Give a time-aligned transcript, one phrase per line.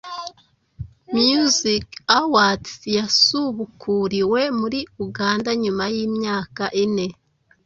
[1.17, 1.85] Music
[2.19, 7.07] Awards byasubukuriwe muri Uganda nyuma y’imyaka ine